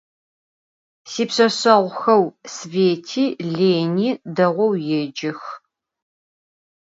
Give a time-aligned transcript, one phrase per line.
[1.11, 5.39] Sipşseşseğuxeu Svêti Lêni değou yêcex.